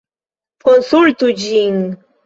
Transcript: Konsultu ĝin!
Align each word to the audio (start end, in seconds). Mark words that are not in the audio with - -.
Konsultu 0.63 1.31
ĝin! 1.45 1.81